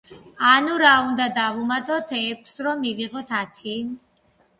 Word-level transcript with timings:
ანუ, 0.51 0.77
რა 0.83 0.93
უნდა 1.09 1.27
დავუმატოთ 1.35 2.13
ექვს, 2.21 2.55
რომ 2.69 2.81
მივიღოთ 2.87 3.35
ათი? 3.41 3.75